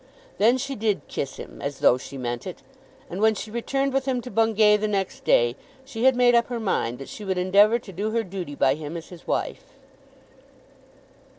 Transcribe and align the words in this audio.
Then 0.39 0.57
she 0.57 0.73
did 0.73 1.07
kiss 1.07 1.35
him, 1.37 1.61
"as 1.61 1.77
though 1.77 1.99
she 1.99 2.17
meant 2.17 2.47
it;" 2.47 2.63
and 3.07 3.21
when 3.21 3.35
she 3.35 3.51
returned 3.51 3.93
with 3.93 4.05
him 4.07 4.19
to 4.21 4.31
Bungay 4.31 4.77
the 4.77 4.87
next 4.87 5.23
day, 5.25 5.55
she 5.85 6.05
had 6.05 6.15
made 6.15 6.33
up 6.33 6.47
her 6.47 6.59
mind 6.59 6.97
that 6.97 7.07
she 7.07 7.23
would 7.23 7.37
endeavour 7.37 7.77
to 7.77 7.91
do 7.93 8.09
her 8.09 8.23
duty 8.23 8.55
by 8.55 8.73
him 8.73 8.97
as 8.97 9.09
his 9.09 9.27
wife. 9.27 9.77